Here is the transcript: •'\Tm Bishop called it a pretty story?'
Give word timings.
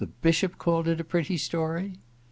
•'\Tm 0.03 0.09
Bishop 0.23 0.57
called 0.57 0.87
it 0.87 0.99
a 0.99 1.03
pretty 1.03 1.37
story?' 1.37 1.93